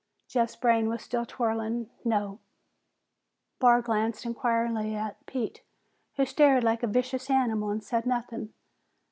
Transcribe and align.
Jeff's 0.27 0.55
brain 0.55 0.89
was 0.89 1.03
still 1.03 1.27
whirling. 1.37 1.87
"No." 2.03 2.39
Barr 3.59 3.83
glanced 3.83 4.25
inquiringly 4.25 4.95
at 4.95 5.23
Pete, 5.27 5.61
who 6.15 6.25
stared 6.25 6.63
like 6.63 6.81
a 6.81 6.87
vicious 6.87 7.29
animal 7.29 7.69
and 7.69 7.83
said 7.83 8.07
nothing. 8.07 8.51